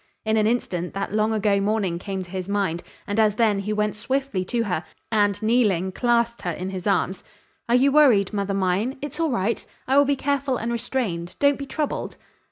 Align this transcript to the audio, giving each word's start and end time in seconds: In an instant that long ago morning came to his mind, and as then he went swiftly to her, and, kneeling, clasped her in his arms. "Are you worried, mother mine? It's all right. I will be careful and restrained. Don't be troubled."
In 0.25 0.35
an 0.35 0.47
instant 0.47 0.95
that 0.95 1.13
long 1.13 1.31
ago 1.31 1.59
morning 1.61 1.99
came 1.99 2.23
to 2.23 2.31
his 2.31 2.49
mind, 2.49 2.81
and 3.05 3.19
as 3.19 3.35
then 3.35 3.59
he 3.59 3.71
went 3.71 3.95
swiftly 3.95 4.43
to 4.45 4.63
her, 4.63 4.83
and, 5.11 5.39
kneeling, 5.43 5.91
clasped 5.91 6.41
her 6.41 6.49
in 6.49 6.71
his 6.71 6.87
arms. 6.87 7.23
"Are 7.69 7.75
you 7.75 7.91
worried, 7.91 8.33
mother 8.33 8.55
mine? 8.55 8.97
It's 9.03 9.19
all 9.19 9.29
right. 9.29 9.63
I 9.87 9.99
will 9.99 10.05
be 10.05 10.15
careful 10.15 10.57
and 10.57 10.71
restrained. 10.71 11.35
Don't 11.37 11.59
be 11.59 11.67
troubled." 11.67 12.17